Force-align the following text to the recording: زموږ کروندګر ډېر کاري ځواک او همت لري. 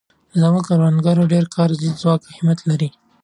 زموږ 0.41 0.63
کروندګر 0.69 1.17
ډېر 1.33 1.45
کاري 1.55 1.75
ځواک 2.01 2.21
او 2.27 2.31
همت 2.37 2.59
لري. 2.69 2.89